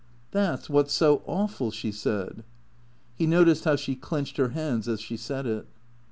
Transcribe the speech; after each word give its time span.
"That 0.37 0.63
's 0.63 0.67
what 0.67 0.89
's 0.89 0.93
so 0.95 1.21
awful," 1.27 1.69
she 1.69 1.91
said. 1.91 2.43
He 3.13 3.27
noticed 3.27 3.65
how 3.65 3.75
she 3.75 3.93
clenched 3.95 4.37
her 4.37 4.49
hands 4.49 4.87
as 4.87 4.99
she 4.99 5.15
said 5.15 5.45
it. 5.45 5.67